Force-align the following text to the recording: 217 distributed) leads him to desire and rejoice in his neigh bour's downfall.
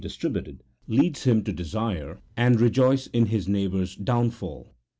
217 0.01 0.09
distributed) 0.47 0.63
leads 0.87 1.25
him 1.25 1.43
to 1.43 1.53
desire 1.53 2.19
and 2.35 2.59
rejoice 2.59 3.05
in 3.05 3.27
his 3.27 3.47
neigh 3.47 3.67
bour's 3.67 3.95
downfall. 3.95 4.73